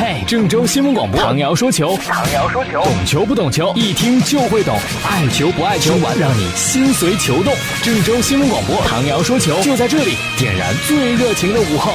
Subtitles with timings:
[0.00, 4.74] 嘿，郑州新闻广播，唐瑶说球，唐瑶说球，懂球不懂球，一听就会懂，
[5.06, 7.52] 爱球不爱球，让你心随球动。
[7.82, 11.92] 郑州新闻广播，唐瑶说球，就在这里，点燃最热情的午后。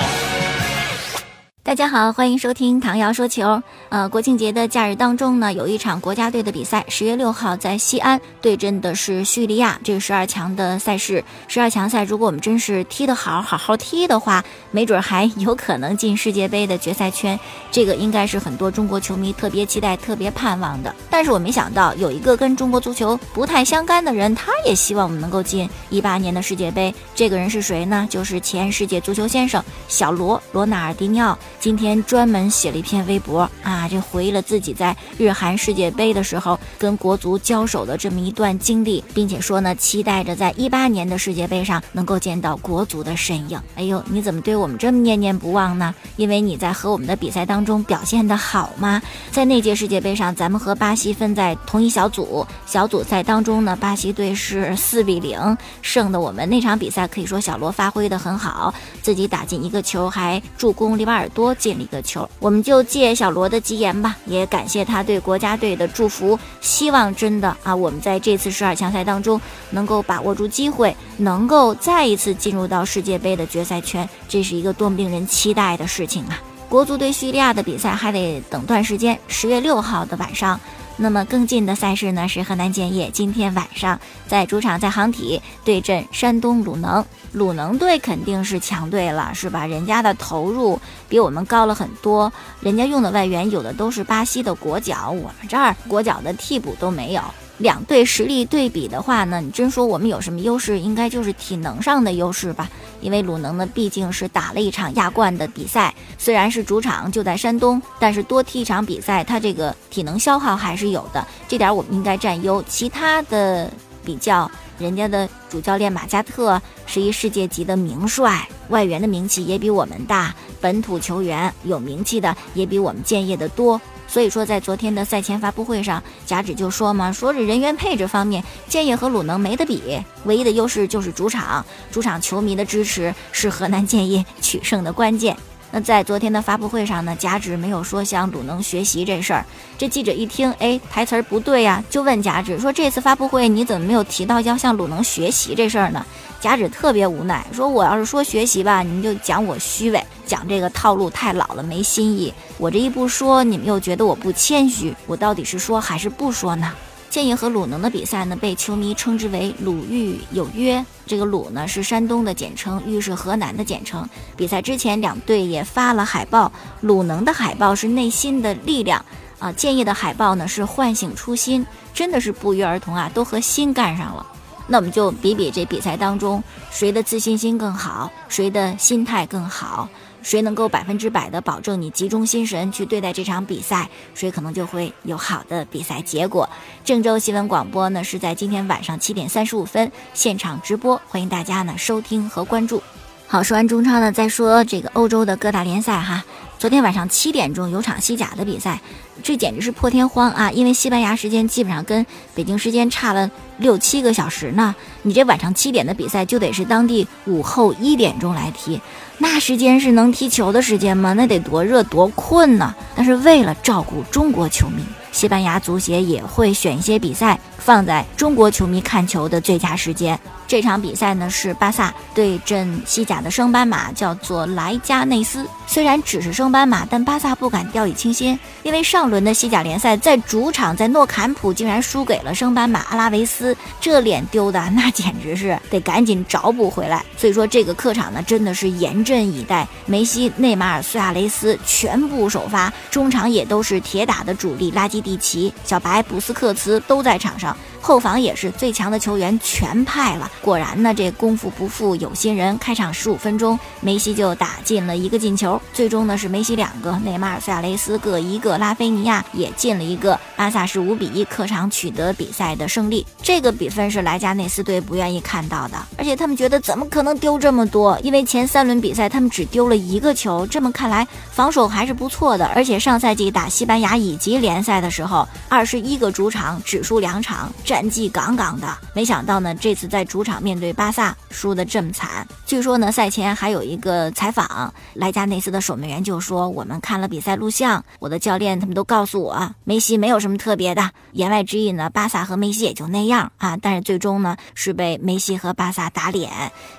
[1.64, 3.64] 大家好，欢迎收听唐瑶说球。
[3.96, 11.24] 呃，国庆节的假日当中呢，有一场国家队的比赛，十月六号在西安对阵的是叙利亚，这个十二强的赛事。
[11.48, 17.40] 十二强赛，如果我们真是踢得好，好好踢的话，没准还 有可能进世界杯的决赛圈。
[17.72, 20.94] 这个应该是很多中国球迷特别期待、特别盼望的。
[21.10, 26.94] 但是我没想到，有一个跟中国足球不太相干的人，他也希望我们能够进一八年的世界杯。
[27.16, 28.06] 这个人是谁呢？
[28.10, 31.40] 就是前世界足球先生小罗罗纳尔迪尼奥。
[31.62, 43.60] 今天专门写了一篇微博啊，这回忆了自己在日韩世界杯的时候跟国足交手的这么一段经历，并且说呢，期待着在一八年的世界杯上能够见到国足的身影。
[43.76, 45.94] 哎呦，你怎么对我们这么念念不忘呢？
[46.16, 49.02] 因为你在和我们的比赛当中表现的好吗？
[49.32, 56.48] 在那届世界杯上，咱们和巴西分在同一小组，小组赛当中呢，巴西队是四比零胜的我们。
[56.50, 61.56] 那场比赛可以说小罗发挥的很好，自己打进一个球，还助攻里瓦尔多。
[61.56, 66.40] 进了一个球，我们就借小罗的机言吧，也感谢他对国家队的祝福。
[66.62, 76.42] 希望真的啊，我们在这次十二强赛当中能够把握住机会，能够再一次进入到世界杯的决赛圈，这是一个多么令人期待的事情啊！
[76.68, 80.60] 国足对叙利亚的比赛还得等段时间，十月六号的晚上。
[80.98, 87.06] 那么更近的赛事呢是河南建业，今天晚上在主场在航体对阵山东鲁能。
[87.34, 89.66] 鲁能队肯定是强队了，是吧？
[89.66, 90.80] 人家的投入
[91.10, 97.22] 比我们高了很多，人家用的外援有的都是巴西的国脚，我们这儿国脚的替补都没有。
[97.58, 102.70] 两队实力对比的话呢，你真说我们有什么优势，应该就是体能上的优势吧。
[103.02, 112.62] 因为鲁能呢毕竟是打了一场亚冠的比赛，虽然是主场就在山东，但是多踢一场比赛，他这个体能消耗还是有的，这点我们应该占优。
[112.64, 113.72] 其他的
[114.04, 123.80] 比较，人家的主教练马加特是一世界级的名帅，外援的名气也比我们大，本土球员有名气的也比我们建业的多。
[124.08, 135.36] 所以说，在昨天的赛前发布会上，贾指就说嘛，说是人员配置方面，建业和鲁能没得比，唯一的优势就是主场，主场球迷的支持是河南建业取胜的关键。
[135.72, 139.46] 那在昨天的发布会上呢，贾指没有说向鲁能学习这事儿。
[139.78, 146.06] 这记者一听，哎，台词儿不对呀，就问贾指说：“这次发布会你怎么没有提到要向鲁能学习这事儿呢？”
[146.40, 152.34] 贾指特别无奈，说：“我要是说学习吧，你们就讲我虚伪，讲这个套路太老了，没新意。
[152.58, 156.74] 我这一不说，你们又觉得我不谦虚，我到底是说还是不说呢？”
[157.08, 160.86] 建业和鲁能的比赛呢，被球迷称之为“鲁豫有约”。
[161.08, 164.06] 这个鲁呢是山东的简称，豫是河南的简称。
[164.36, 166.52] 比赛之前，两队也发了海报。
[166.82, 169.06] 鲁能的海报是内心的力量
[169.40, 174.26] 啊，建业的海报呢是唤醒初心，真的是不约而同啊，都和心干上了。
[174.68, 179.88] 那我们就比比这比赛当中谁的自信心更好，谁的心态更好。
[180.26, 186.50] 谁能够百分之百的保证你集中心神去对待这场比赛，谁可能就会有好的比赛结果。
[186.84, 192.82] 郑州新闻广播呢是在今天晚上七点三十五分现场直播，欢迎大家呢收听和关注。
[193.28, 196.24] 好，说完中超呢，再说这个欧洲的各大联赛哈。
[196.60, 198.80] 昨天晚上七点钟有场西甲的比赛，
[199.24, 200.52] 这简直是破天荒啊！
[200.52, 202.06] 因为西班牙时间基本上跟
[202.36, 208.80] 北京时间差了六七个小时呢，你这晚上七点的比赛就得是当地午后一点钟来踢。
[209.18, 211.14] 那时间是能踢球的时间吗？
[211.14, 212.74] 那得多热多困呢！
[212.96, 214.84] 但是为了照顾中国球迷，
[215.16, 220.20] 西班牙足协也会选一些比赛放在中国球迷看球的最佳时间。
[220.46, 225.48] 这场比赛呢是巴萨对阵西甲的升班马，叫做莱加内斯。
[225.66, 237.04] 虽然只是升班马，但巴萨不敢掉以轻心，因为上轮的西甲联赛在主场在诺坎普竟然输给了升班马阿拉维斯，这脸丢的那简直是得赶紧找补回来。
[237.18, 247.56] 所以说这个客场呢真的是严阵以待，梅西、内马尔、苏亚雷斯全部首发，中场也都是铁打的主力，拉基蒂奇、小白、布斯克茨都在场上。
[247.86, 252.58] 后防也是最强的球员全派了，果然呢，这功夫不负有心人。
[252.58, 260.20] 开场十五分钟，梅西就打进了一个进球，最终呢是梅西两个，内马尔、苏亚雷斯各一个，拉菲尼亚也进了一个。
[260.36, 268.00] 巴萨是五比一客场取得比赛的胜利，这个比分是莱加内斯队不愿意看到的，而且他们觉得怎么可能丢这么多？
[268.02, 272.48] 因为前三轮比赛他们只丢了一个球，这么看来防守还是不错的。
[272.48, 277.75] 而且上赛季打西班牙乙级联赛的时候，二十一个主场只输两场，这。
[277.76, 278.70] 战绩杠杠的。
[278.94, 282.26] 没想到呢，这次在主场面对巴萨输得这么惨。
[282.46, 293.58] 据说呢，赛前还有一个采访，莱加内斯的守门员就说：“我们看了比赛录像，我的教练他们都告诉我，梅西没有什么特别的。”言外之意呢，巴萨和梅西也就那样啊。
[293.58, 296.32] 但是最终呢，是被梅西和巴萨打脸。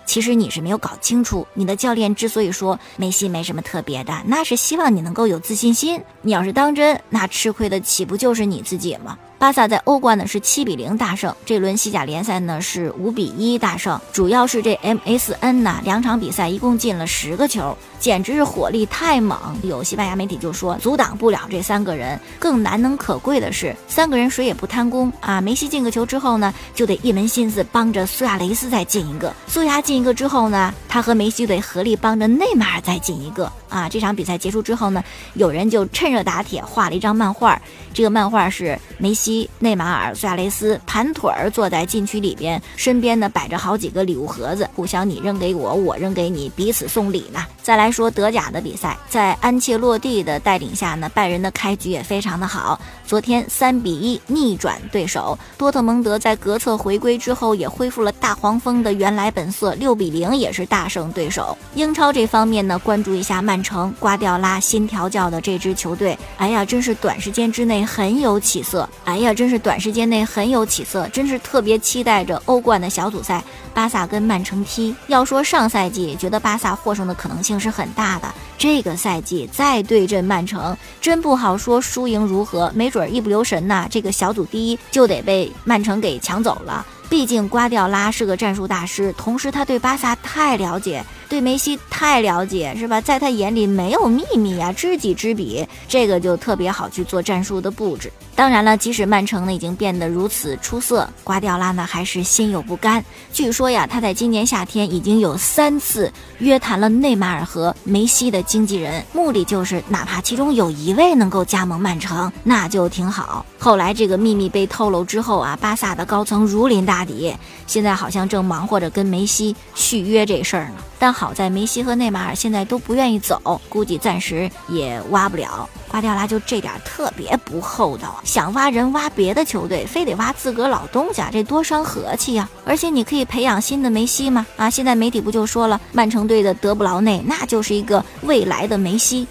[0.07, 6.01] 其实你是没有搞清楚，你的教练之所以说梅西没什么特别的，那是希望你能够有自信心。
[6.23, 9.19] 你要是当真，那吃亏的岂不就是你自己吗？
[9.39, 19.39] 巴萨在欧冠呢是七比零大胜，这轮西甲联赛呢是五比一大胜，主要是这 MSN 呐，两场比赛一共进了十个球，简直是火力太猛。
[19.63, 25.39] 有西班牙媒体就说阻挡不了这三个人，更难能可贵的是三个人谁也不贪功啊。
[25.39, 33.89] 梅西进个球之后呢，就得一门心思帮着苏亚雷斯再进一个，苏亚进一个之后呢，他和梅西得合力帮着内马尔再进一个啊。
[33.89, 35.03] 这场比赛结束之后呢，
[35.35, 37.61] 有人就趁热打铁画了一张漫画，
[37.93, 39.49] 这个漫画是梅西。
[39.59, 47.45] 内马尔、苏亚雷斯盘腿儿坐在禁区里边，身边呢摆着好几个礼物盒子，互相你扔给我，我扔给你，彼此送礼呢。
[47.63, 52.81] 再来说德甲的比赛，在安切洛蒂的带领下呢，拜仁的开局也非常的好。
[53.05, 61.57] 昨天三比一逆转对手，多特蒙德在格策回归之后也恢复了大黄蜂的原来本色，六比零也是大胜对手。
[61.75, 69.17] 英超这方面呢，关注一下曼城瓜迪奥拉新调教的这支球队，哎呀，真是短时间之内很有起色，哎。
[69.17, 73.43] 呀，真是短时间内很有起色，真是特别期待着欧冠的小组赛，
[73.75, 74.95] 巴萨跟曼城踢。
[75.09, 86.87] 要说上赛季觉得巴萨获胜的可能性是很大的，这个赛季再对阵曼城，真不好说输赢如何，没准一不留神呐，这个小组第一就得被曼城给抢走了。
[87.09, 91.05] 毕竟瓜迪奥拉是个战术大师，同时他对巴萨太了解。
[91.29, 93.01] 对梅西太了解是吧？
[93.01, 98.13] 在他眼里没有秘密呀，知己知彼，这个就特别好去做战术的布置。
[98.35, 103.05] 当然了，即使曼城呢已经变得如此出色，瓜迪奥拉呢还是心有不甘。
[103.33, 113.45] 据说呀，他在今年夏天已经有三次约谈了内马尔和梅西的经纪人，目的就是哪怕其中有一位能够加盟曼城，那就挺好。
[113.59, 117.35] 后来这个秘密被透露之后啊，巴萨的高层如临大敌，
[117.67, 120.75] 现在好像正忙活着跟梅西续约这事儿呢。
[120.99, 125.67] 但好在梅西和内马尔现在都不愿意走，估计暂时也挖不了。
[125.89, 132.47] 瓜迪奥拉就这点特别不厚道，想挖人挖别的球队，非得挖自个儿老东家，这多伤和气呀！
[132.67, 134.45] 而且你可以培养新的梅西吗？
[134.59, 139.27] 啊，现在媒体不就说了，曼城队的德布劳内那就是一个未来的梅西。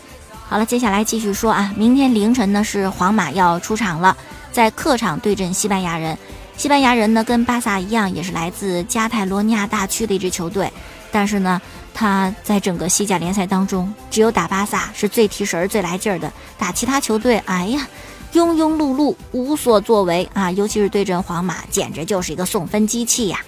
[0.48, 4.18] 好了，接下来继续说啊，明天凌晨呢是皇马要出场了，
[4.52, 6.18] 在客场对阵西班牙人。
[6.58, 10.72] 西班牙人呢跟巴萨一样，也是来自加泰罗尼亚大区的一支球队。
[11.16, 11.62] 但是呢，
[11.94, 16.30] 他在整个西甲联赛当中，只有打巴萨是最提神、最来劲儿的。
[16.58, 17.88] 打其他球队，哎呀，
[18.34, 20.52] 庸庸碌碌，无所作为啊！
[20.52, 23.40] 尤其是对阵皇马，简直就是一个送分机器呀。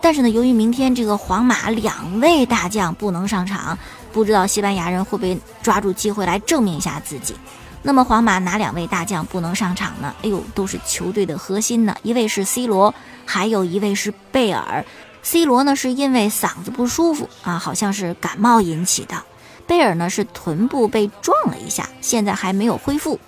[0.00, 3.76] 但是呢，由于明天这个皇马两位大将不能上场，
[4.12, 7.34] 不知道西班牙人会不会抓住机会来证明一下自己。
[7.82, 10.14] 那么皇马哪两位大将不能上场呢？
[10.22, 12.94] 哎呦，都是球队的核心呢，一位是 C 罗，
[13.24, 14.84] 还有一位是贝尔。
[15.26, 19.24] C 罗呢是因为嗓子不舒服啊，好像是感冒引起的。
[19.66, 23.18] 贝尔呢是臀部被撞了一下，现在还没有恢复。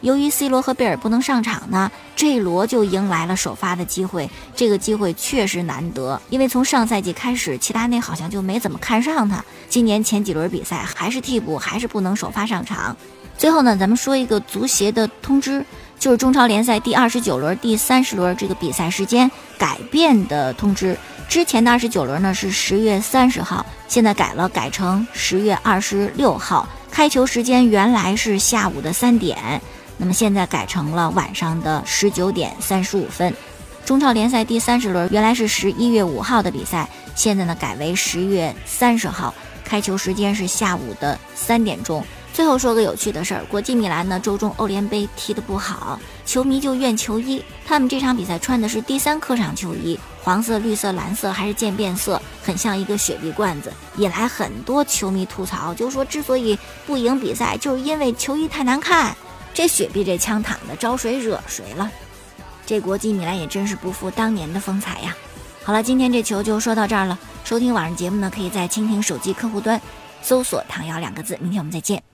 [0.00, 4.30] 由于 C 罗和贝尔不能上场呢，J 罗就迎来了首发的机会。
[4.54, 9.44] 这个机会确实难得，因为从上赛季开始，齐达内好像就没怎么看上他。
[9.68, 12.96] 今年前几轮比赛还是替补，还是不能首发上场。
[13.36, 15.64] 最后呢，咱们说一个足协的通知，
[16.00, 20.96] 就是中超联赛第二十九轮、第三十轮这个比赛时间改变的通知。
[21.28, 26.66] 之前的二十九轮呢是十月三十号，现在改了，改成十月二十六号。
[26.90, 29.60] 开球时间原来是下午的三点，
[29.98, 33.32] 那么现在改成了晚上的十九点三十五分。
[33.84, 42.02] 中超联赛第三十轮原来是十一月五号的比赛，现在呢改为十月三十号，开球时间是下午的三点钟。
[42.32, 47.42] 最后说个有趣的事儿，国际米兰呢周中欧联杯踢得不好，球迷就怨球衣。
[47.66, 59.14] 他们这场比赛穿的是第三客场球衣，黄色、绿色、蓝色还是渐变色，很像一个雪碧罐子，引来很多球迷吐槽，就说之所以不赢比赛，就是因为球衣太难看。
[59.52, 61.90] 这雪碧这枪躺的招谁惹谁了？
[62.64, 65.14] 这国际米兰也真是不负当年的风采呀。
[65.64, 67.18] 好了，今天这球就说到这儿了。
[67.44, 69.80] 收听网上节目呢，可以在蜻蜓手机客户端
[70.22, 71.36] 搜索“唐瑶”两个字。
[71.40, 72.09] 明天我们再见。